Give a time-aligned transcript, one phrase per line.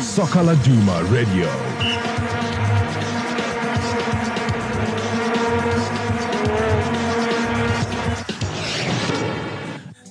[0.00, 2.11] Soccer Laduma Radio.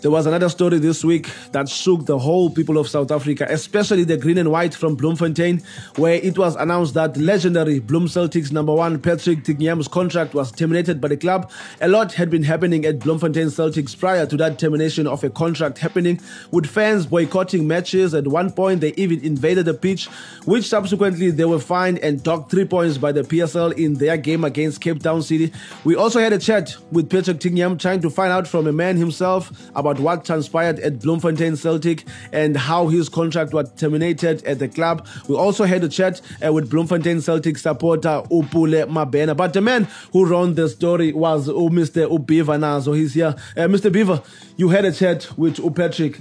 [0.02, 4.04] There was another story this week that shook the whole people of South Africa, especially
[4.04, 5.62] the green and white from Bloemfontein,
[5.98, 11.00] where it was announced that legendary Bloem Celtics number one Patrick Tignyemb's contract was terminated
[11.00, 11.52] by the club.
[11.82, 15.78] A lot had been happening at Bloemfontein Celtics prior to that termination of a contract
[15.78, 18.16] happening, with fans boycotting matches.
[18.16, 20.08] At one point, they even invaded the pitch,
[20.46, 24.46] which subsequently they were fined and docked three points by the PSL in their game
[24.46, 25.54] against Cape Town City.
[25.84, 28.98] We also had a chat with Patrick Tignyemb trying to find out from a man
[28.98, 34.68] himself about what transpired at Bloemfontein Celtic and how his contract was terminated at the
[34.68, 35.08] club.
[35.28, 39.36] We also had a chat uh, with Bloemfontein Celtic supporter Upule Mabena.
[39.36, 42.10] But the man who ran the story was uh, Mr.
[42.10, 42.96] Ubiva Nazo.
[42.96, 43.36] He's here.
[43.56, 43.92] Uh, Mr.
[43.92, 44.22] Beaver,
[44.58, 46.20] you had a chat with Patrick.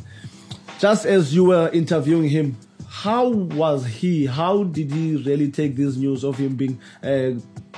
[0.78, 2.56] Just as you were interviewing him,
[2.89, 4.27] how was he?
[4.27, 7.33] How did he really take this news of him being uh,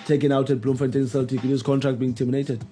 [0.04, 2.64] taken out at Bloemfontein Celtic and his contract being terminated?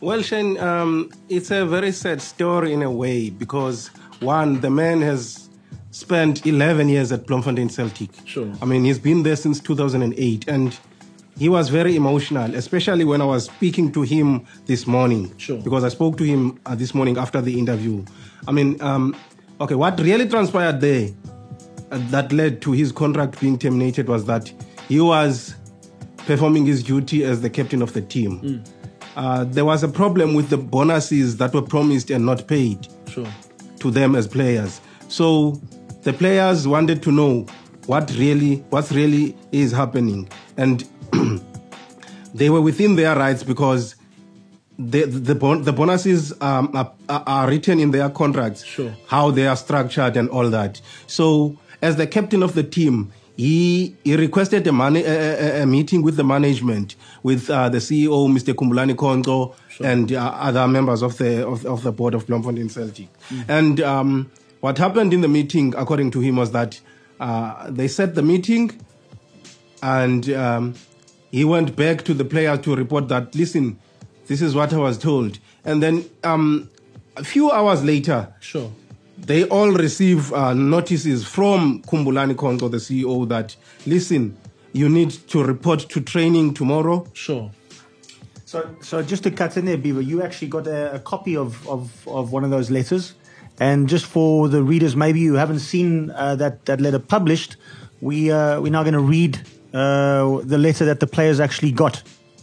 [0.00, 3.88] Well, Shane, um, it's a very sad story in a way because
[4.20, 5.50] one, the man has
[5.90, 8.08] spent 11 years at Bloemfontein Celtic.
[8.24, 8.50] Sure.
[8.62, 10.78] I mean, he's been there since 2008, and
[11.38, 15.36] he was very emotional, especially when I was speaking to him this morning.
[15.36, 15.60] Sure.
[15.60, 18.02] Because I spoke to him uh, this morning after the interview.
[18.48, 19.14] I mean, um,
[19.60, 21.10] okay, what really transpired there
[21.90, 24.50] uh, that led to his contract being terminated was that
[24.88, 25.54] he was
[26.16, 28.62] performing his duty as the captain of the team.
[29.16, 33.26] Uh, there was a problem with the bonuses that were promised and not paid Sure.
[33.80, 34.80] to them as players.
[35.08, 35.60] So
[36.02, 37.46] the players wanted to know
[37.86, 40.84] what really what really is happening, and
[42.34, 43.96] they were within their rights because
[44.78, 48.94] the the, bon- the bonuses um, are, are written in their contracts, Sure.
[49.08, 50.80] how they are structured and all that.
[51.06, 53.12] So as the captain of the team.
[53.40, 58.28] He, he requested a, man- a, a, meeting with the management, with uh, the CEO,
[58.28, 58.52] Mr.
[58.52, 63.08] Khumbulani Konco, and uh, other members of the of, of the board of Bloemfontein Celtic.
[63.48, 66.78] And um, what happened in the meeting, according to him, was that
[67.18, 68.78] uh, they set the meeting,
[69.82, 70.74] and um,
[71.30, 73.78] he went back to the player to report that, listen,
[74.26, 75.38] this is what I was told.
[75.64, 76.68] And then um,
[77.16, 78.70] a few hours later, Sure.
[79.26, 83.54] They all receive uh, notices from Khumbulani Konco, the CEO, that,
[83.86, 84.36] listen,
[84.72, 87.06] you need to report to training tomorrow.
[87.12, 87.50] Sure.
[88.44, 91.68] So, so just to cut in there, Beaver, you actually got a, a copy of,
[91.68, 93.14] of, of one of those letters.
[93.60, 97.56] And just for the readers, maybe you haven't seen uh, that, that letter published,
[98.00, 99.38] we, uh, we're now going to read
[99.72, 102.02] uh, the letter that the players actually got.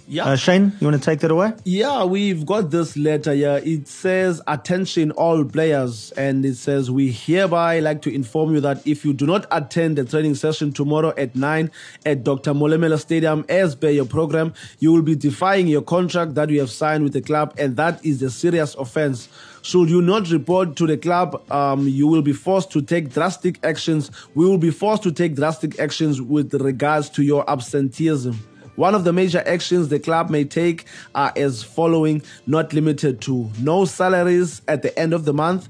[0.09, 0.25] Yeah.
[0.25, 1.51] Uh, Shane, you want to take that away?
[1.66, 3.62] Yeah, we've got this letter here.
[3.63, 6.12] It says, Attention, all players.
[6.12, 9.97] And it says, We hereby like to inform you that if you do not attend
[9.97, 11.69] the training session tomorrow at 9
[12.06, 12.53] at Dr.
[12.53, 16.72] Molemela Stadium as per your program, you will be defying your contract that you have
[16.72, 19.28] signed with the club, and that is a serious offense.
[19.62, 23.59] Should you not report to the club, um, you will be forced to take drastic
[23.66, 24.09] actions.
[24.35, 28.40] We will be forced to take drastic actions with regards to your absenteeism.
[28.77, 33.49] One of the major actions the club may take are as following, not limited to
[33.59, 35.67] no salaries at the end of the month,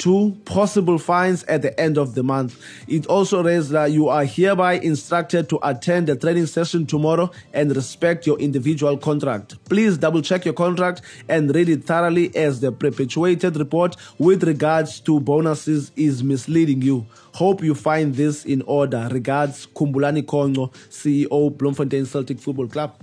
[0.00, 2.58] two possible fines at the end of the month.
[2.88, 7.76] It also reads that you are hereby instructed to attend the training session tomorrow and
[7.76, 9.62] respect your individual contract.
[9.66, 15.00] Please double check your contract and read it thoroughly as the perpetuated report with regards
[15.00, 17.06] to bonuses is misleading you.
[17.34, 19.06] Hope you find this in order.
[19.12, 22.96] Regards, Khumbulani Konco, CEO, Bloemfontein Celtic Football Club.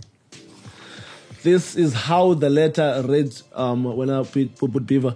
[1.43, 5.15] This is how the letter read um, when I put Beaver.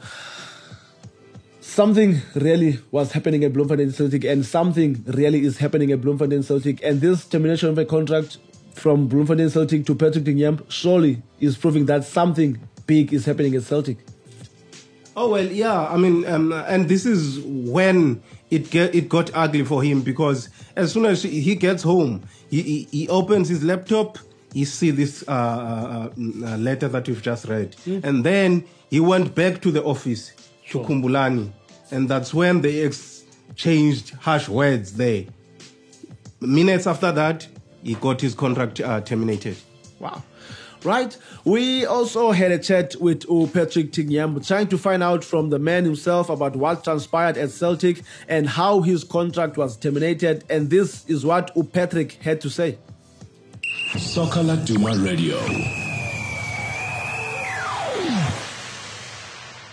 [1.72, 6.84] Something really was happening at Bloemfontein Celtic, and something really is happening at Bloemfontein Celtic.
[6.84, 8.40] And this termination of a contract
[8.74, 13.64] from Bloemfontein Celtic to Patrick Tignyemb surely is proving that something big is happening at
[13.64, 14.00] Celtic.
[15.16, 15.88] Oh well, yeah.
[15.88, 20.50] I mean, um, and this is when it get it got ugly for him because
[20.76, 24.18] as soon as he gets home, he he, he opens his laptop,
[24.52, 29.36] he see this uh, uh, uh, letter that you've just read, and then he went
[29.36, 30.34] back to the office
[30.72, 31.52] to Khumbulani,
[31.92, 35.26] and that's when they exchanged harsh words there.
[36.40, 37.48] Minutes after that,
[37.84, 39.58] he got his contract uh, terminated.
[40.00, 40.24] Wow.
[40.84, 41.16] Right.
[41.46, 45.60] We also had a chat with uh, Patrick Tignyemb, trying to find out from the
[45.60, 50.44] man himself about what transpired at Celtic and how his contract was terminated.
[50.50, 52.80] And this is what U Patrick had to say.
[53.98, 55.91] Soccer Laduma Radio.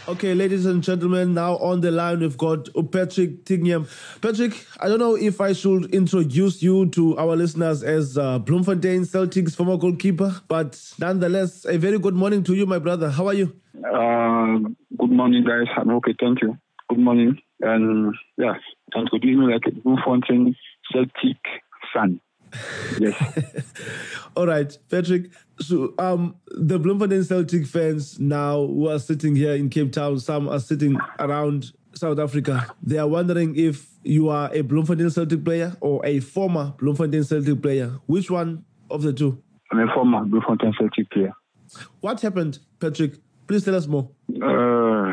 [0.09, 3.87] Okay, ladies and gentlemen, now on the line we've got Patrick Tignyemb.
[4.23, 9.03] Patrick, I don't know if I should introduce you to our listeners as uh, Bloemfontein
[9.03, 13.11] Celtics former goalkeeper, but nonetheless, a very good morning to you, my brother.
[13.11, 13.55] How are you?
[13.85, 14.57] Uh,
[14.99, 15.67] good morning, guys.
[15.77, 16.57] I'm okay, thank you.
[16.89, 17.39] Good morning.
[17.61, 18.55] And yeah,
[18.97, 20.57] introduce me like a Bloemfontein
[20.91, 21.37] Celtic
[21.93, 22.19] fan.
[22.99, 23.15] Yes.
[24.37, 25.31] All right, Patrick.
[25.61, 30.49] So, um, the Bloemfontein Celtic fans now who are sitting here in Cape Town, some
[30.49, 32.67] are sitting around South Africa.
[32.83, 37.61] They are wondering if you are a Bloemfontein Celtic player or a former Bloemfontein Celtic
[37.61, 37.99] player.
[38.07, 39.43] Which one of the two?
[39.73, 41.33] I'm a former Bloemfontein Celtic player.
[42.01, 43.15] What happened, Patrick?
[43.47, 44.09] Please tell us more.
[44.43, 45.13] Uh,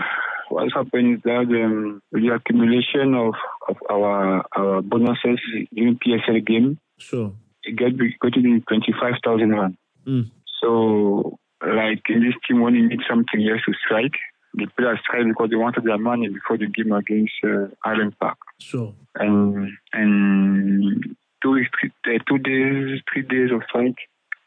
[0.49, 3.33] what's happened is that um, the accumulation of,
[3.67, 5.39] of our our bonuses
[5.73, 7.33] during PSL game Sure.
[7.63, 9.77] it get got to be twenty five thousand rand.
[10.07, 10.31] Mm.
[10.61, 14.13] So like in this team when you need something you have to strike.
[14.57, 18.37] The players strike because they wanted their money before the game against uh, Highland Park.
[18.59, 18.93] Sure.
[19.15, 23.97] and and two weeks, three, uh, two days, three days of strike.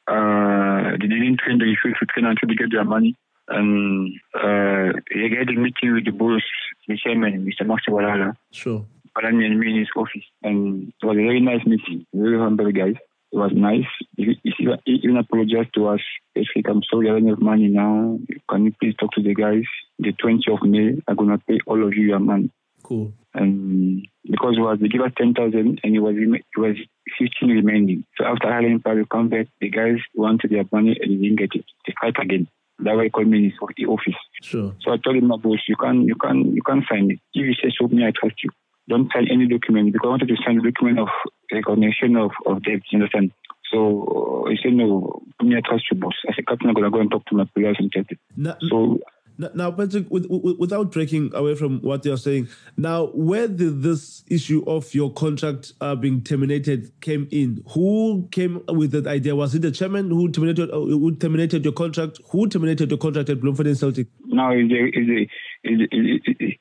[0.06, 1.58] Uh, they didn't train.
[1.58, 3.16] They refused to train until they get their money.
[3.48, 6.42] And uh, they had a meeting with the boss,
[6.86, 7.66] the chairman, Mr.
[7.66, 8.86] Maxi Walala, Sure.
[9.16, 10.24] Palani and me in his office.
[10.42, 12.06] And it was a very nice meeting.
[12.14, 12.94] Very humble guys.
[13.30, 13.84] It was nice.
[14.16, 14.52] He, he,
[14.84, 16.00] he even apologized to us.
[16.34, 18.18] He said, I'm sorry, I don't have money now.
[18.50, 19.64] Can you please talk to the guys?
[19.98, 22.50] The 20th of May, I'm going to pay all of you your money
[22.82, 23.12] Cool.
[23.34, 26.76] and because it was they give us ten thousand and it was it was
[27.18, 28.04] fifteen remaining.
[28.16, 31.38] So after Highland Park we come back, the guys wanted their money and they didn't
[31.38, 31.64] get it.
[31.86, 32.46] They fight again.
[32.78, 34.14] That way he called me in his o- office.
[34.42, 34.74] Sure.
[34.80, 37.18] So I told him, my boss, you can you can you can sign it.
[37.34, 38.50] If you say so me, I trust you.
[38.88, 41.08] Don't sign any document because I wanted to sign the document of
[41.52, 43.32] recognition of, of debt, you understand?
[43.70, 46.14] So uh, he said, No, me, I trust you, boss.
[46.28, 48.18] I said, Captain, I'm gonna go and talk to my players and get it.
[48.36, 48.98] Now, So
[49.36, 53.82] Now, now, Patrick, with, with, without breaking away from what you're saying, now where did
[53.82, 57.62] this issue of your contract uh, being terminated came in?
[57.74, 59.36] Who came with that idea?
[59.36, 62.20] Was it the chairman who terminated uh, who terminated your contract?
[62.30, 64.08] Who terminated your contract at Bloemfontein Celtic?
[64.26, 65.22] now is the is the
[65.62, 65.88] is the.
[65.92, 66.58] Kumbulani, the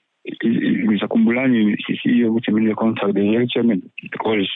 [2.05, 4.49] CEO, which made the contract, the real chairman, because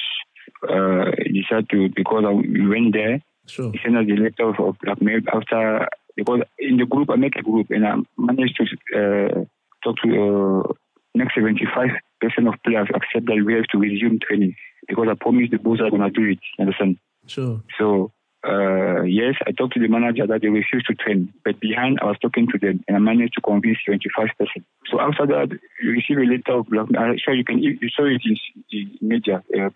[0.67, 3.21] uh, decided to because I, went there.
[3.47, 3.71] Sure.
[3.71, 7.35] He sent us the letter of, of blackmail after because in the group I make
[7.35, 8.63] a group and I managed to
[8.97, 9.45] uh,
[9.83, 10.73] talk to uh,
[11.15, 11.89] next 75
[12.19, 14.55] percent of players accept that we have to resume training
[14.87, 16.39] because I promised the boss I'm gonna do it.
[16.59, 16.97] Understand?
[17.25, 17.61] Sure.
[17.79, 18.11] So
[18.43, 22.05] uh, yes, I talked to the manager that they refused to train, but behind I
[22.05, 24.65] was talking to them and I managed to convince 25 percent.
[24.89, 26.87] So after that, you receive a letter of black.
[26.97, 27.61] I'm sure you can.
[27.61, 28.37] You saw it in
[28.71, 29.43] the media.
[29.53, 29.69] Uh,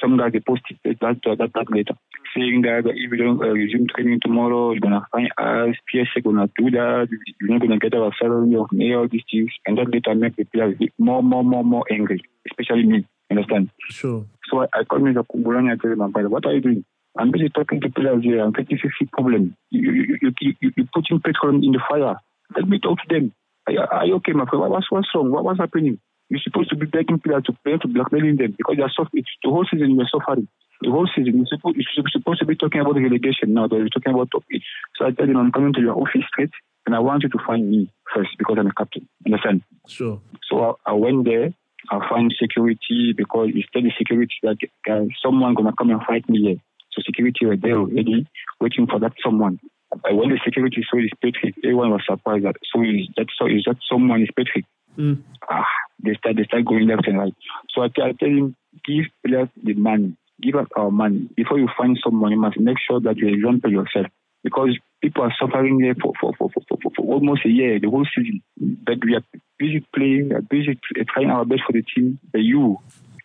[0.00, 1.94] some guy they posted that that, that, that letter
[2.34, 5.76] saying that if we don't uh, resume training tomorrow, you're gonna find us.
[5.92, 7.08] PSA gonna do that.
[7.40, 10.36] You're not gonna get our salary of May, all these things, and that later make
[10.36, 13.06] the players more, more, more, more angry, especially me.
[13.30, 13.70] Understand?
[13.90, 14.24] Sure.
[14.50, 15.26] So I, I called Mr.
[15.26, 16.84] Khumbulani and I told him, what are you doing?
[17.18, 18.42] I'm busy talking to players here.
[18.42, 19.56] I'm getting 50 problem.
[19.70, 22.16] You, you, you, you, you, you're putting petrol in the fire.
[22.54, 23.32] Let me talk to them.
[23.66, 24.60] Are, you- are you okay, my friend?
[24.60, 25.30] What- What's, what's wrong?
[25.30, 25.98] What, what's happening?
[26.28, 29.24] You're supposed to be begging players to play, to blackmailing them because they're suffering.
[29.44, 30.48] The whole season you're suffering.
[30.82, 33.76] The whole season you're supposed, you're supposed to be talking about the relegation now, but
[33.76, 34.62] you're talking about top eight.
[34.96, 36.50] So I tell you, I'm coming to your office straight,
[36.84, 39.08] and I want you to find me first because I'm a captain.
[39.24, 39.62] Understand?
[39.88, 40.20] Sure.
[40.50, 41.54] So I, I went there.
[41.90, 44.56] I found security because it's the security that
[44.90, 46.56] uh, someone gonna come and fight me here.
[46.96, 48.26] So security were there already
[48.60, 49.60] waiting for that someone.
[49.92, 53.46] Uh, when the security saw this Patrick, everyone was surprised that so is that so
[53.46, 54.64] is that someone is Patrick.
[54.98, 55.22] Mm.
[55.48, 55.66] Ah,
[56.02, 57.34] they start they start going left and right.
[57.70, 61.28] So I, tell- I tell him, give players the money, give us our money.
[61.36, 64.06] Before you find someone, you must make sure that you example yourself
[64.42, 67.90] because people are suffering here for for, for, for, for, for almost a year, the
[67.90, 68.42] whole season.
[68.58, 69.24] But we are
[69.58, 70.80] busy playing, we are busy
[71.12, 72.18] trying our best for the team.
[72.32, 72.78] But you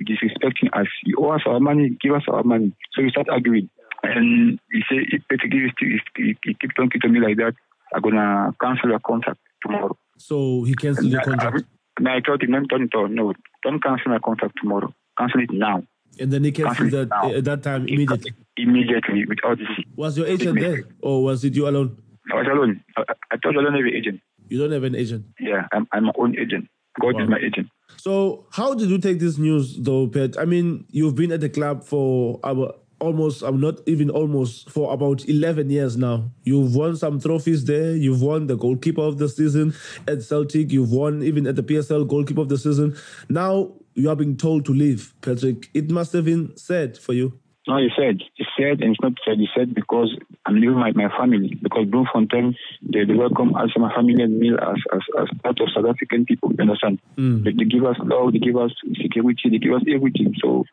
[0.06, 2.74] disrespecting us, you owe us our money, give us our money.
[2.94, 3.70] So we start arguing.
[4.04, 7.54] And he said, if Patrick is still, he, keep talking to me like that,
[7.94, 9.96] I'm gonna cancel your contract tomorrow.
[10.18, 11.66] So he cancelled your I- contract,
[12.06, 14.94] I, I told him, no, don't, don't, no, don't cancel my contract tomorrow.
[15.18, 15.84] Cancel it now.
[16.20, 17.34] and then he cancelled cancel it that now.
[17.36, 18.34] at that time immediately.
[18.58, 19.68] Immediately, without this.
[19.96, 21.98] Was your agent there, or was it you alone?
[22.32, 22.84] I was alone.
[22.98, 24.22] I, I told you I don't have an agent.
[24.50, 25.26] You don't have an agent.
[25.40, 26.68] Yeah, I'm, I'm my own agent.
[27.00, 27.24] God Wow.
[27.24, 27.68] is my agent.
[27.98, 30.38] So, how did you take this news, though, Pet?
[30.40, 34.94] I mean, you've been at the club for about almost, I'm not even almost, for
[34.94, 36.32] about 11 years now.
[36.44, 37.96] You've won some trophies there.
[37.96, 39.74] You've won the goalkeeper of the season
[40.08, 40.72] at Celtic.
[40.72, 42.96] You've won even at the PSL goalkeeper of the season.
[43.28, 45.70] Now you are being told to leave, Patrick.
[45.74, 47.40] It must have been sad for you.
[47.72, 48.20] No, he said.
[48.36, 49.38] He said, and it's not said.
[49.38, 50.14] He said because
[50.46, 51.58] I'm leaving my, my family.
[51.62, 55.70] Because Bloemfontein, they, they welcome us, my family and me as, as, as part of
[55.74, 56.52] South African people.
[56.52, 57.00] You understand?
[57.18, 57.46] Mm.
[57.46, 60.34] They, they give us love, they give us security, they give us everything.
[60.42, 60.66] So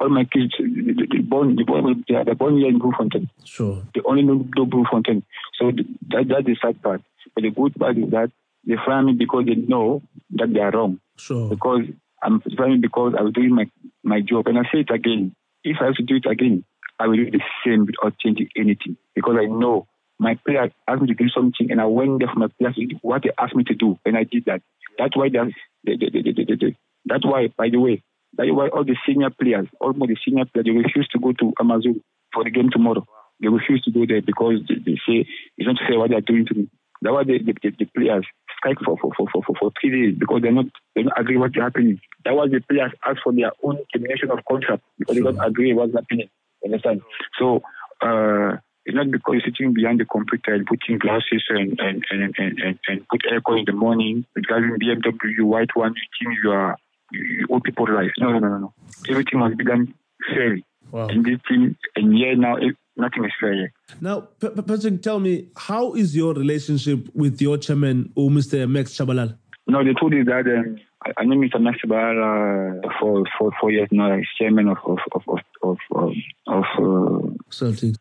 [0.00, 3.30] all my kids, they, they, they born, they born, they are born here in Bloemfontein.
[3.44, 3.84] Sure.
[3.94, 5.22] They only know, know Bloemfontein.
[5.56, 7.02] So that, that's the sad part.
[7.36, 8.32] But the good part is that
[8.66, 11.48] they fire me because they know that they are wrong Sure.
[11.48, 11.82] because
[12.22, 13.70] I'm trying because I was doing my,
[14.02, 14.48] my job.
[14.48, 15.36] And I say it again.
[15.64, 16.64] If I have to do it again,
[16.98, 19.88] I will do the same without changing anything because I know
[20.18, 22.86] my player asked me to do something and I went there for my players to
[22.86, 24.60] do what they asked me to do and I did that.
[24.98, 25.38] That's why they,
[25.84, 26.76] they, they, they, they, they, they,
[27.06, 28.02] that's why, by the way,
[28.36, 31.52] that's why all the senior players, almost the senior players, they refuse to go to
[31.58, 32.02] Amazon
[32.34, 33.06] for the game tomorrow.
[33.40, 35.26] They refuse to go there because they, they say
[35.56, 36.68] it's not fair what they are doing to me.
[37.00, 38.26] That's why the, the, the, the players
[38.62, 42.00] for, for, for, for, for, three days because they're not they don't agree what's happening.
[42.24, 45.72] That was the players asked for their own termination of contract because they don't agree
[45.72, 46.28] what's happening.
[46.64, 47.02] Understand?
[47.38, 47.62] So
[48.02, 52.34] uh, it's not because you're sitting behind the computer and putting glasses and and and
[52.38, 56.50] and, and, and put aircon in the morning, driving BMW white one, you think you
[56.50, 56.76] are
[57.12, 58.12] you, owe people life.
[58.18, 58.74] No, no, no, no, no.
[59.08, 59.94] Everything must be done
[60.34, 60.64] fairly.
[60.92, 61.08] Wow.
[61.08, 63.72] And this team, and yeah, now it, nothing is fair here.
[64.00, 68.68] Now, Patrick, tell me, how is your relationship with your chairman, or Mr.
[68.68, 69.36] Max Chabalal?
[69.66, 71.60] No, the truth is that um, I, I know Mr.
[71.60, 71.96] Maxibal
[72.84, 76.12] uh, for for four years now as chairman of of of of of, of,
[76.48, 77.94] of uh, Celtic.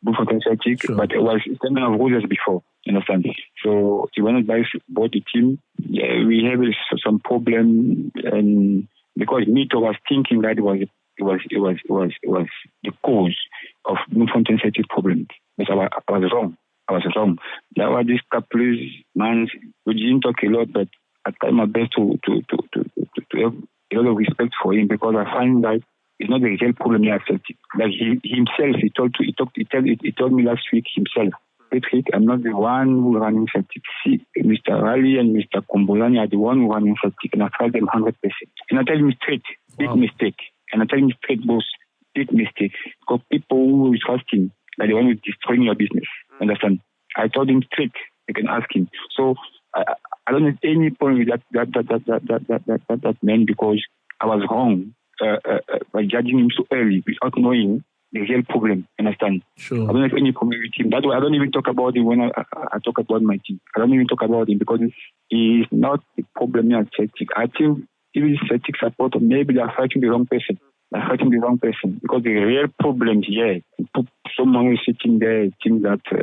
[0.44, 0.96] Celtic, Sure.
[0.96, 2.64] but it was chairman of Roses before.
[2.86, 3.28] You understand?
[3.64, 5.60] So he went buy bought the team.
[5.78, 10.80] Yeah, we have uh, some problem, and because Mito was thinking that it was
[11.20, 12.48] it was it was it was it was
[12.84, 13.38] the cause
[13.86, 15.28] of Bloemfontein Celtic problems.
[15.58, 16.58] But I was, I was wrong.
[16.88, 17.38] I was wrong.
[17.78, 18.78] Was this couple of
[19.16, 19.52] months.
[19.86, 20.88] We didn't talk a lot, but
[21.26, 23.54] I tried my best to to to to to, to have
[23.92, 25.82] a lot of respect for him because I find that
[26.20, 27.58] it's not the real problem here at Celtic.
[27.78, 30.86] Like he himself, he told to he talked he told he told me last week
[30.96, 31.34] himself.
[31.72, 33.84] Patrick, I'm not the one who running Celtic.
[34.04, 34.82] See, Mr.
[34.82, 35.62] Raleigh and Mr.
[35.70, 38.14] Khumbulani are the one who running Celtic, and I trust them 100%.
[38.72, 39.44] And I tell him straight,
[39.78, 39.96] big Wow.
[39.96, 40.40] mistake.
[40.72, 41.64] And I tell him straight, boss,
[42.16, 42.74] big mistake.
[43.02, 46.06] Because people who trust him are the one who's destroying your business.
[46.42, 46.80] Understand?
[47.18, 47.92] I told him straight.
[48.28, 48.90] You can ask him.
[49.16, 49.36] So
[49.76, 49.94] I, I-
[50.28, 53.02] I don't have any problem with that that that that that that that, that, that,
[53.02, 53.84] that man because
[54.22, 58.44] I was wrong uh, uh, uh, by judging him so early without knowing the real
[58.44, 58.88] problem.
[59.00, 59.42] Understand?
[59.58, 59.90] Sure.
[59.90, 60.92] I don't have any problem with him.
[60.92, 63.40] That's why I don't even talk about him when I, I, I talk about my
[63.44, 63.60] team.
[63.76, 64.82] I don't even talk about him because
[65.30, 67.30] he is not the problem here at Celtic.
[67.36, 70.60] I think even Celtic supporter, maybe they are fighting the wrong person.
[70.92, 73.62] They're fighting the wrong person because the real problem here,
[73.94, 76.18] put someone is sitting there, think that, uh,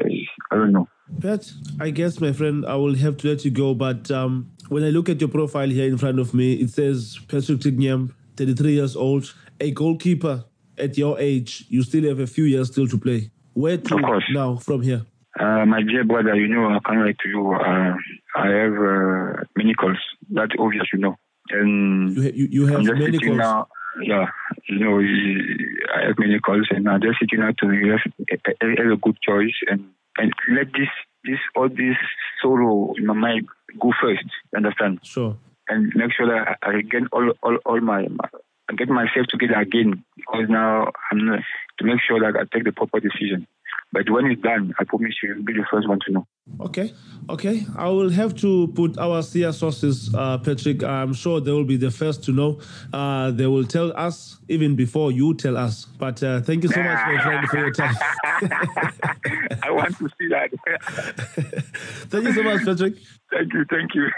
[0.50, 0.88] I don't know.
[1.20, 1.50] Pat,
[1.80, 3.74] I guess, my friend, I will have to let you go.
[3.74, 7.18] But um, when I look at your profile here in front of me, it says
[7.28, 10.44] Patrick Tignyemb, 33 years old, a goalkeeper
[10.76, 11.64] at your age.
[11.68, 13.30] You still have a few years still to play.
[13.52, 15.06] Where to now from here?
[15.38, 17.52] Uh, my dear brother, you know, I can't write to you.
[17.52, 17.94] Uh,
[18.34, 19.98] I have uh, many calls.
[20.30, 21.16] That's obvious, you know.
[21.50, 23.38] And You, ha- you, you have I'm just many sitting calls.
[23.38, 23.68] now.
[24.02, 24.26] Yeah,
[24.68, 24.98] you know,
[25.96, 28.12] I have many calls, and I'm just sitting now to have,
[28.60, 29.88] have, have a good choice, and
[30.18, 30.88] and let this
[31.24, 31.96] this all this
[32.42, 33.48] sorrow in my mind
[33.80, 34.24] go first.
[34.54, 35.00] Understand?
[35.02, 35.36] Sure.
[35.68, 38.28] And make sure that I get all all all my, my
[38.68, 41.18] I get myself together again because now I'm
[41.78, 43.46] to make sure that I take the proper decision.
[43.92, 46.26] But when it's done, I promise you, you'll be the first one to know.
[46.60, 46.92] Okay,
[47.30, 47.64] okay.
[47.76, 50.82] I will have to put our SIA sources, uh, Patrick.
[50.82, 52.60] I'm sure they will be the first to know.
[52.92, 55.86] Uh, they will tell us even before you tell us.
[55.98, 57.96] But uh, thank you so much, my friend, for your time.
[59.62, 60.50] I want to see that.
[62.10, 62.94] thank you so much, Patrick.
[63.32, 64.08] thank you, thank you.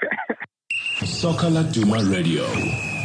[1.06, 2.97] Soccer Laduma Radio.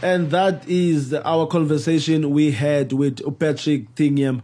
[0.00, 4.42] And that is our conversation we had with Patrick Tignyemb.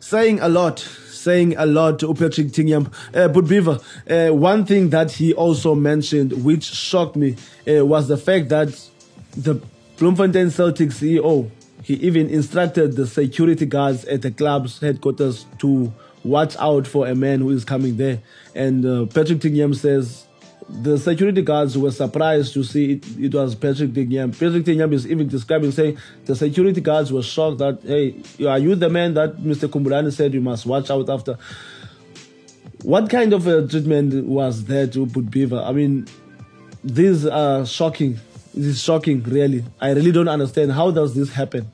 [0.00, 2.92] Saying a lot, saying a lot to Patrick Tignyemb.
[3.14, 3.78] Uh, but Beaver,
[4.08, 7.36] uh, one thing that he also mentioned, which shocked me,
[7.68, 8.68] uh, was the fact that
[9.36, 9.60] the
[9.98, 11.48] Bloemfontein Celtic CEO,
[11.84, 15.92] he even instructed the security guards at the club's headquarters to
[16.24, 18.22] watch out for a man who is coming there.
[18.56, 20.26] And uh, Patrick Tignyemb says
[20.82, 24.32] the security guards were surprised to see it, it was Patrick Tignyemb.
[24.32, 28.14] Patrick Tignyemb is even describing, saying the security guards were shocked that, hey,
[28.46, 29.68] are you the man that Mr.
[29.68, 31.38] Khumbulani said you must watch out after?
[32.82, 35.60] What kind of a treatment was there to put Beaver?
[35.60, 36.06] I mean,
[36.82, 38.18] these are shocking.
[38.54, 39.64] This is shocking, really.
[39.80, 40.72] I really don't understand.
[40.72, 41.70] How does this happen?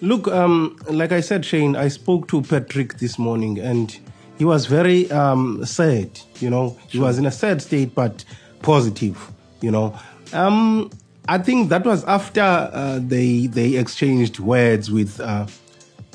[0.00, 3.98] Look, um, like I said, Shane, I spoke to Patrick this morning and
[4.38, 6.10] he was very um, sad.
[6.40, 8.24] You know, he was in a sad state, but
[8.62, 9.30] positive.
[9.60, 9.98] You know,
[10.32, 10.90] um,
[11.28, 15.46] I think that was after uh, they they exchanged words with uh,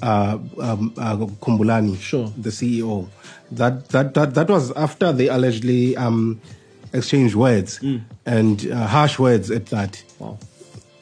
[0.04, 2.32] uh, um, uh, Khumbulani, Sure.
[2.38, 3.08] the CEO.
[3.52, 6.40] That that that that was after they allegedly um,
[6.94, 7.80] exchanged words
[8.26, 10.04] and uh, harsh words at that.
[10.20, 10.38] Wow.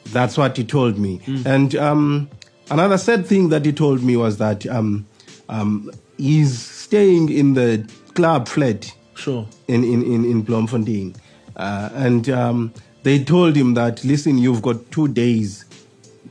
[0.06, 1.20] That's what he told me.
[1.44, 2.30] And um,
[2.70, 5.06] another sad thing that he told me was that um,
[5.50, 9.46] um, he's staying in the club flat Sure.
[9.66, 11.14] in in in, in Bloemfontein,
[11.56, 15.64] uh, and um, they told him that listen, you've got two days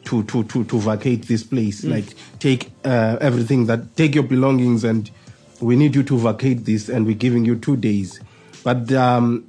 [0.06, 1.84] to to to to vacate this place.
[1.84, 2.06] Like
[2.40, 5.12] take uh, everything that take your belongings, and
[5.60, 8.20] we need you to vacate this, and we're giving you two days.
[8.64, 9.46] But um,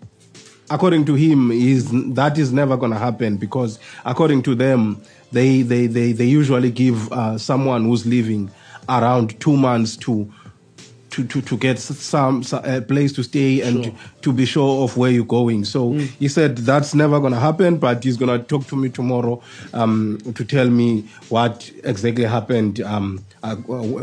[0.68, 5.00] according to him, is that is never going to happen because according to them,
[5.30, 8.50] they they they, they usually give uh, someone who's leaving
[8.88, 10.30] around two months to
[11.18, 13.90] to, to, to get some, s- a uh, place to stay and to,
[14.22, 15.64] to be sure of where you're going.
[15.64, 18.88] So he said that's never going to happen, but he's going to talk to me
[18.88, 19.40] tomorrow
[19.72, 23.56] um, to tell me what exactly happened um, uh,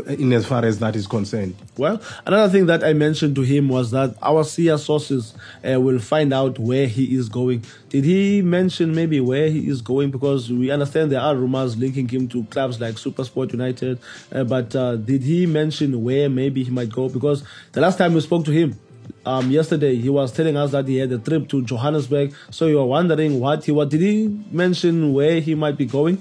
[0.08, 1.54] in as far as that is concerned.
[1.76, 5.34] Well, another thing that I mentioned to him was that our SIA sources
[5.68, 7.64] uh, will find out where he is going.
[7.90, 10.10] Did he mention maybe where he is going?
[10.10, 13.98] Because we understand there are rumors linking him to clubs like Supersport United.
[14.32, 17.08] Uh, but uh, did he mention where maybe he might go?
[17.08, 18.78] Because the last time we spoke to him,
[19.26, 22.32] um, yesterday he was telling us that he had a trip to Johannesburg.
[22.50, 26.18] So you are wondering what he what did he mention where he might be going?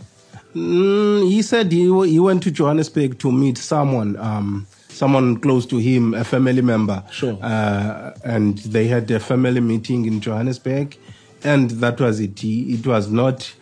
[0.55, 5.77] Mm, he said he, he went to Johannesburg to meet someone, um, someone close to
[5.77, 7.03] him, a family member.
[7.12, 7.38] Sure.
[7.41, 10.97] Uh, and they had a family meeting in Johannesburg,
[11.43, 12.39] and that was it.
[12.39, 13.53] He, it was not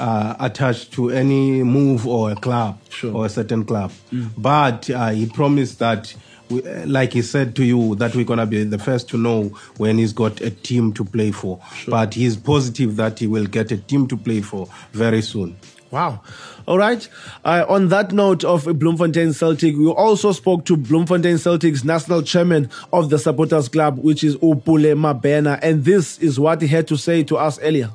[0.00, 3.14] uh, attached to any move or a club Sure.
[3.14, 3.92] or a certain club.
[4.36, 6.14] But uh, he promised that.
[6.50, 9.44] We, uh, like he said to you, that we're gonna be the first to know
[9.76, 11.60] when he's got a team to play for.
[11.86, 15.56] But he's positive that he will get a team to play for very soon.
[15.90, 16.22] Wow.
[16.66, 17.08] All right.
[17.44, 22.70] Uh, on that note of Bloemfontein Celtic, we also spoke to Bloemfontein Celtic's national chairman
[22.92, 25.58] of the supporters club, which is Upule Mabena.
[25.62, 27.90] And this is what he had to say to us earlier.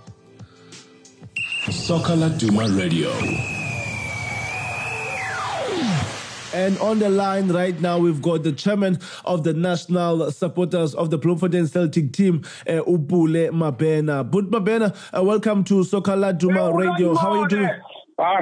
[1.72, 3.55] Soccer Laduma Radio.
[6.56, 11.10] And on the line right now, we've got the chairman of the national supporters of
[11.10, 14.24] the Bloemfontein Celtic team, uh, Upule Mabena.
[14.32, 17.14] But Mabena, uh, welcome to Soccer Laduma Radio.
[17.14, 17.70] How are you doing?
[18.18, 18.40] Ah,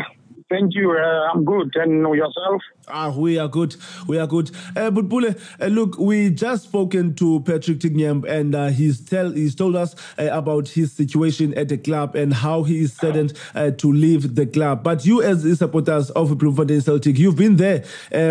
[0.53, 0.91] thank you.
[0.91, 1.75] Uh, I'm good.
[1.75, 2.61] And yourself?
[2.87, 3.75] Ah, we are good.
[4.07, 4.51] We are good.
[4.75, 9.31] Uh, but Bule, uh, look, we just spoken to Patrick Tignyemb, and uh, he's tell
[9.31, 13.33] he's told us uh, about his situation at the club and how he is saddened
[13.77, 14.83] to leave the club.
[14.83, 17.83] But you, as supporters of Bloemfontein Celtic, you've been there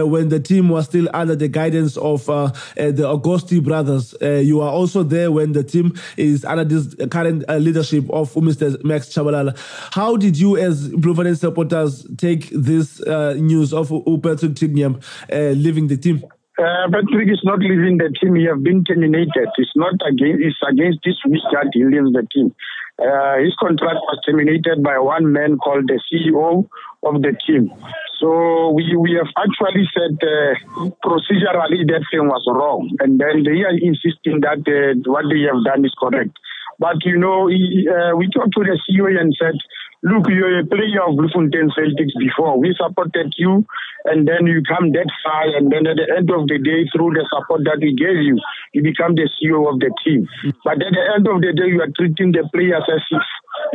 [0.05, 4.15] when the team was still under the guidance of uh, the Augousti brothers.
[4.21, 8.83] You are also there when the team is under this current uh, leadership of Mr.
[8.85, 9.59] Max Tshabalala.
[9.93, 15.97] How did you, as Bloemfontein supporters, take this uh, news of Tignyemb uh, leaving the
[15.97, 16.23] team?
[16.59, 18.37] Uh, Patrick is not leaving the team.
[18.37, 19.49] He has been terminated.
[19.57, 20.45] It's not against.
[20.45, 22.55] It's against this wish that he leaves the team.
[23.01, 26.69] Uh, his contract was terminated by one man called the CEO
[27.03, 27.73] of the team.
[28.21, 33.65] So we we have actually said uh, procedurally that thing was wrong, and then they
[33.65, 36.37] are insisting that uh, what they have done is correct.
[36.83, 39.55] But you know, he, uh, we talked to the CEO and said,
[40.03, 42.59] "Look, you're a player of Bloemfontein Celtics before.
[42.59, 43.65] We supported you,
[44.11, 47.15] and then you come that far, and then at the end of the day, through
[47.15, 48.35] the support that we gave you,
[48.75, 50.27] you become the CEO of the team.
[50.67, 53.27] But at the end of the day, you are treating the players as if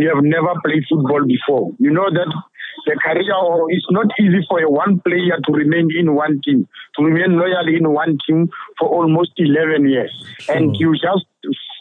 [0.03, 1.71] you have never played football before.
[1.79, 2.27] You know that."
[2.85, 6.69] The career, or it's not easy for a one player to remain in one team,
[6.95, 8.47] to remain loyal in one team
[8.79, 10.13] for almost 11 years.
[10.47, 11.25] And you just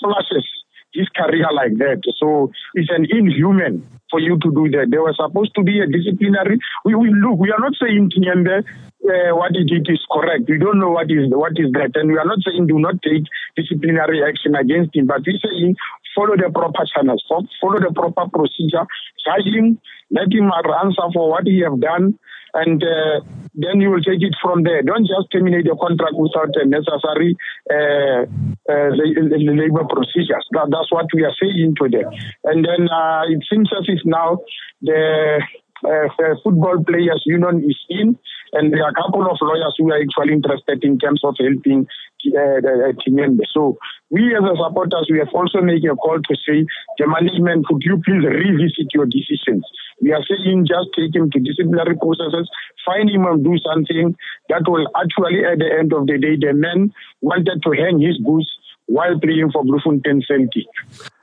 [0.01, 0.47] flashes
[0.96, 2.00] his career like that.
[2.16, 4.88] So it's an inhuman for you to do that.
[4.90, 6.59] There was supposed to be a disciplinary.
[6.85, 7.38] We, we look.
[7.38, 8.64] We are not saying Kinyembe
[9.06, 10.48] uh, what he did is correct.
[10.48, 12.98] We don't know what is what is that, and we are not saying do not
[13.02, 15.06] take disciplinary action against him.
[15.06, 15.76] But we're saying
[16.16, 18.88] follow the proper channels, follow the proper procedure,
[19.22, 19.79] charge him,
[20.11, 22.18] let him answer for what he have done,
[22.55, 23.20] and uh,
[23.55, 24.83] then you will take it from there.
[24.83, 27.37] Don't just terminate the contract without a necessary
[27.68, 28.24] uh,
[28.72, 30.46] uh, la- la- labor procedures.
[30.52, 32.09] That, that's what we are saying to them.
[32.44, 34.38] And then uh, it seems as if now
[34.81, 35.42] the
[35.85, 36.09] uh,
[36.43, 38.19] football players union is in,
[38.53, 41.87] and there are a couple of lawyers who are actually interested in terms of helping
[42.33, 43.45] uh, the Timembe.
[43.53, 43.79] So
[44.11, 46.65] we as a supporters, we have also made a call to say,
[46.99, 49.67] the management, could you please revisit your decisions?
[50.01, 52.49] We are saying just take him to disciplinary processes,
[52.85, 54.15] find him and do something
[54.49, 58.19] that will actually, at the end of the day, the man wanted to hang his
[58.19, 58.49] boots
[58.87, 60.66] while playing for Bloemfontein Celtic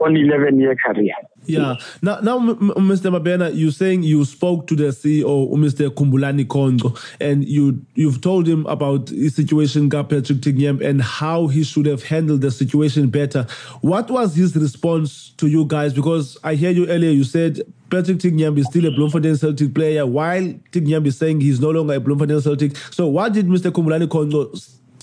[0.02, 1.14] on 11 year career.
[1.46, 1.76] Yeah.
[2.02, 3.12] Now, now, Mr.
[3.12, 5.90] Mabena, you're saying you spoke to the CEO, Mr.
[5.90, 11.64] Khumbulani Konco, and you you've told him about the situation, Patrick Tignyemb, and how he
[11.64, 13.46] should have handled the situation better.
[13.82, 15.94] What was his response to you guys?
[15.94, 20.06] Because I hear you earlier, you said Patrick Tignyemb is still a Bloemfontein Celtic player,
[20.06, 22.76] while Tignyemb is saying he's no longer a Bloemfontein Celtic.
[22.92, 23.72] So, what did Mr.
[23.72, 24.54] Khumbulani Konco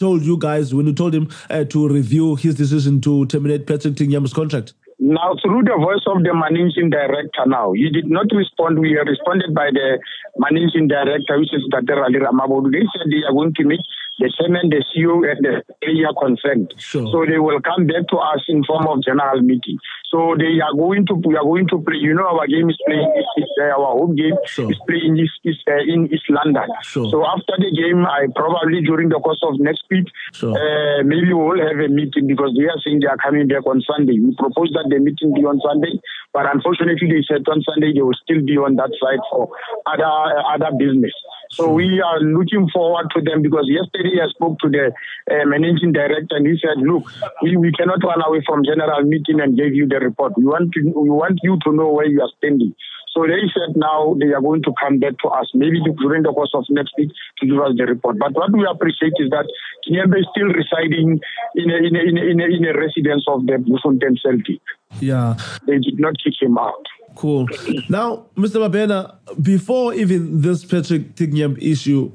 [0.01, 3.95] told you guys when you told him uh, to review his decision to terminate Patrick
[3.95, 4.73] Tignyemb's contract?
[4.99, 8.81] Now, through the voice of the managing director now, he did not respond.
[8.81, 9.99] We responded by the
[10.37, 12.05] managing director, which is Dr.
[12.05, 12.73] Ali Ramabodu.
[12.73, 13.81] They said they are going to meet
[14.19, 16.75] the chairman, the CEO, and the area concerned.
[16.77, 17.07] Sure.
[17.13, 19.79] So they will come back to us in form of general meeting.
[20.11, 22.03] So they are going to we are going to play.
[22.03, 23.07] You know, our game is playing.
[23.39, 24.67] Is, uh, our home game sure.
[24.67, 26.67] is playing is, is uh, in East London.
[26.83, 27.07] Sure.
[27.09, 30.51] So after the game, I probably during the course of next week, sure.
[30.51, 33.63] uh, maybe we will have a meeting because they are saying they are coming back
[33.71, 34.19] on Sunday.
[34.19, 35.95] We propose that the meeting be on Sunday,
[36.35, 39.47] but unfortunately they said on Sunday they will still be on that side for
[39.87, 41.15] other uh, other business.
[41.53, 44.95] So we are looking forward to them because yesterday I spoke to the
[45.31, 47.11] uh, managing director and he said, look,
[47.43, 50.39] we, we cannot run away from general meeting and give you the report.
[50.39, 52.73] We want to, we want you to know where you are standing.
[53.11, 56.33] So they said now they are going to come back to us, maybe during the
[56.33, 57.11] course of next week
[57.41, 58.19] to give us the report.
[58.21, 59.51] But what we appreciate is that
[59.83, 61.19] Kinyembe is still residing
[61.57, 64.63] in a, in a, in a, in a, in a residence of the Bloemfontein Celtic.
[65.01, 65.35] Yeah.
[65.67, 66.87] They did not kick him out.
[67.17, 67.49] Cool.
[67.89, 68.67] Now, Mr.
[68.67, 72.11] Mabena, before even this Patrick Tignyemb issue,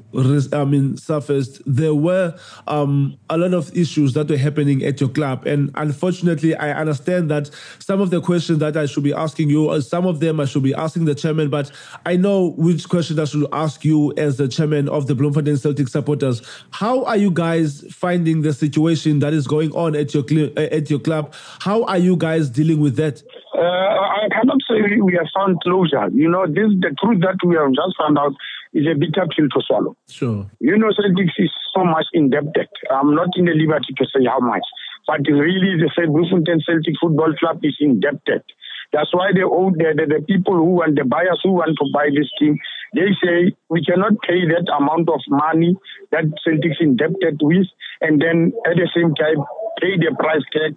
[0.52, 5.08] I mean, surfaced, there were um, a lot of issues that were happening at your
[5.10, 9.50] club, and unfortunately, I understand that some of the questions that I should be asking
[9.50, 11.70] you, uh, some of them I should be asking the chairman, but
[12.04, 15.88] I know which question I should ask you as the chairman of the Bloemfontein Celtic
[15.88, 16.42] supporters.
[16.70, 20.60] How are you guys finding the situation that is going on at your cl- uh,
[20.60, 21.34] at your club?
[21.60, 23.22] How are you guys dealing with that?
[23.56, 26.08] Uh, I cannot say we have found closure.
[26.12, 28.36] You know, this the truth that we have just found out
[28.74, 29.96] is a bitter pill to swallow.
[30.08, 30.44] Sure.
[30.60, 32.68] You know, Celtics is so much indebted.
[32.92, 34.64] I'm not in the liberty to say how much,
[35.06, 38.44] but really the Bloemfontein Celtic Football Club is indebted.
[38.92, 42.12] That's why the, the, the, the people who want, the buyers who want to buy
[42.14, 42.58] this team,
[42.94, 45.74] they say we cannot pay that amount of money
[46.12, 47.66] that Celtics indebted with,
[48.00, 49.40] and then at the same time
[49.80, 50.76] pay the price tag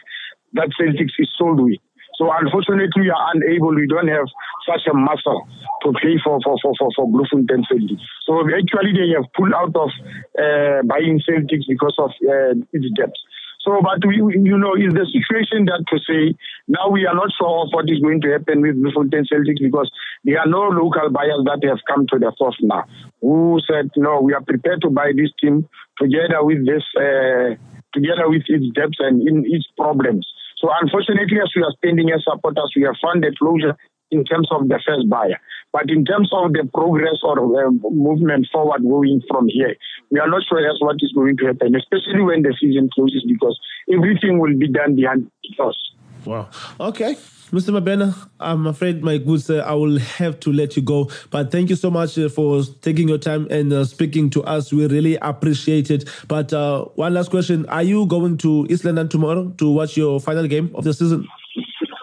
[0.53, 1.77] that Celtics is sold with.
[2.19, 3.71] So unfortunately, we are unable.
[3.73, 4.27] We don't have
[4.67, 5.47] such a muscle
[5.87, 7.95] to pay for for for for, for Bloemfontein Celtic.
[8.27, 9.89] So actually, they have pulled out of
[10.35, 13.15] uh, buying Celtics because of uh, its debt.
[13.63, 16.35] So, but we, you know, is the situation that to say
[16.67, 19.91] now we are not sure of what is going to happen with Bloemfontein Celtics because
[20.23, 22.83] there are no local buyers that have come to the force now
[23.21, 25.67] who said no, we are prepared to buy this team
[25.99, 27.55] together with this, uh,
[27.95, 30.27] together with its debts and in its problems.
[30.59, 33.77] So unfortunately, as we are spending as supporters, we have found a closure
[34.11, 35.39] in terms of the first buyer.
[35.71, 39.75] But in terms of the progress or uh, movement forward going from here,
[40.11, 43.23] we are not sure as what is going to happen, especially when the season closes,
[43.27, 43.57] because
[43.91, 45.77] everything will be done behind us.
[46.25, 46.49] Wow.
[46.79, 47.15] Okay.
[47.51, 47.73] Mr.
[47.73, 51.09] Mabena, I'm afraid, my good sir, I will have to let you go.
[51.31, 54.71] But thank you so much uh, for taking your time and uh, speaking to us.
[54.71, 56.07] We really appreciate it.
[56.27, 60.19] But uh, one last question Are you going to East London tomorrow to watch your
[60.19, 61.27] final game of the season?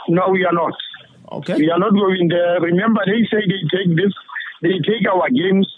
[0.08, 0.72] No, we are not.
[1.30, 1.54] Okay.
[1.56, 2.60] We are not going there.
[2.60, 4.12] Remember, they say they take this,
[4.62, 5.68] they take our games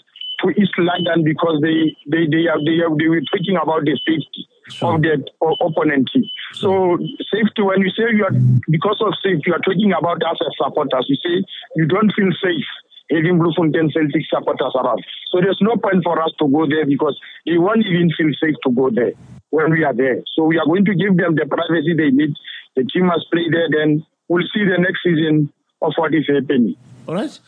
[0.41, 3.97] to East London because they they they are, they, are, they were talking about the
[4.05, 4.95] safety sure.
[4.95, 6.23] of the opponent team.
[6.53, 6.97] So
[7.31, 8.35] safety, when you say you are
[8.69, 11.05] because of safety, you are talking about us as supporters.
[11.07, 11.35] You say
[11.75, 12.67] you don't feel safe
[13.11, 15.03] having Bloemfontein Celtic supporters around.
[15.31, 18.55] So there's no point for us to go there because they won't even feel safe
[18.63, 19.13] to go there
[19.49, 20.21] when we are there.
[20.35, 22.37] So we are going to give them the privacy they need.
[22.75, 26.75] The team must play there, then we'll see the next season of what is happening.
[27.07, 27.39] All right.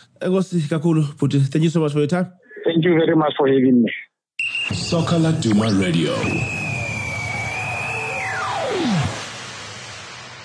[1.46, 2.34] Thank you so much for your time.
[2.66, 3.92] Thank you very much for having me.
[4.74, 6.16] Soccer Laduma Radio.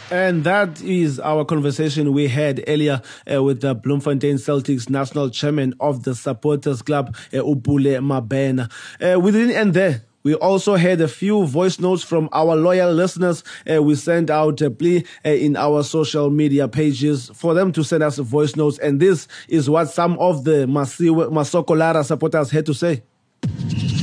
[0.09, 3.03] And that is our conversation we had earlier
[3.33, 8.71] uh, with the Bloemfontein Celtics national chairman of the supporters club, uh, Upule Mabena.
[9.01, 10.03] Uh, we didn't end there.
[10.27, 13.45] We also had a few voice notes from our loyal listeners.
[13.65, 17.85] Uh, we sent out a plea uh, in our social media pages for them to
[17.85, 18.77] send us voice notes.
[18.81, 23.05] And this is what some of the Masiwe, Masoko Lara supporters had to say.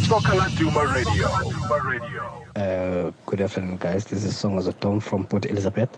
[0.08, 1.28] Soccer Duma Radio.
[1.84, 2.46] Radio.
[2.56, 4.06] Uh, good afternoon, guys.
[4.06, 5.90] This is Songozo Tom from Port Elizabeth.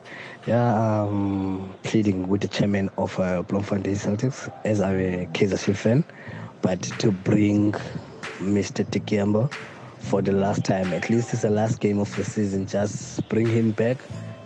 [0.48, 6.04] Yeah, I'm pleading with the chairman of uh, Bloemfontein Celtics as I'm a Kaizer fan,
[6.64, 7.74] but to bring
[8.40, 8.84] Mr.
[8.84, 9.52] Tignyemb
[10.06, 10.94] for the last time.
[10.94, 12.68] At least it's the last game of the season.
[12.68, 13.98] Just bring him back.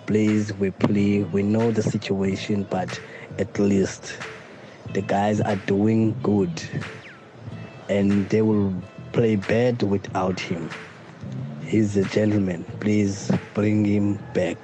[0.06, 1.24] Please, we play.
[1.24, 3.00] We know the situation, but
[3.38, 4.18] at least
[4.94, 6.62] the guys are doing good.
[7.90, 8.74] And they will
[9.12, 10.70] play bad without him.
[11.66, 12.64] He's a gentleman.
[12.80, 14.58] Please bring him back.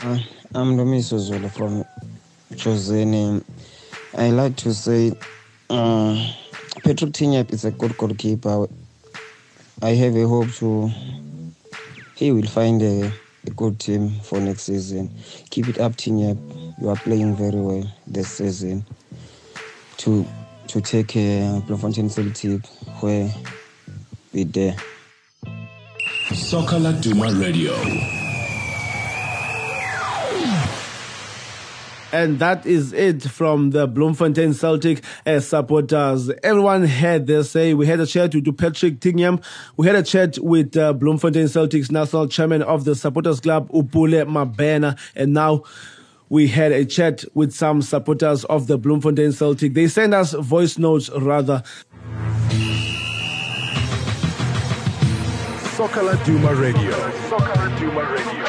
[0.00, 0.18] Uh,
[0.54, 1.84] I'm from
[2.52, 3.42] Jozeni.
[4.16, 5.12] I like to say
[5.68, 6.32] uh,
[6.84, 8.66] Patrick Tinyap is a good goalkeeper.
[9.82, 10.90] I have a hope to
[12.14, 13.12] he will find a,
[13.46, 15.10] a good team for next season.
[15.50, 16.38] Keep it up, Tinyap.
[16.80, 18.84] You are playing very well this season.
[19.98, 20.26] To
[20.68, 22.66] to take a Bloemfontein Celtic
[23.00, 23.30] where
[24.32, 24.76] we there.
[26.34, 28.25] Soccer Laduma Radio.
[32.16, 36.30] And that is it from the Bloemfontein Celtic uh, supporters.
[36.42, 37.74] Everyone had their say.
[37.74, 39.44] We had a chat with Patrick Tignyemb.
[39.76, 44.24] We had a chat with uh, Bloemfontein Celtic's national chairman of the supporters club, Upule
[44.24, 44.98] Mabena.
[45.14, 45.64] And now
[46.30, 49.74] we had a chat with some supporters of the Bloemfontein Celtic.
[49.74, 51.62] They sent us voice notes rather.
[55.76, 56.92] Soccer Laduma Radio.
[57.28, 58.45] Soccer Laduma Radio.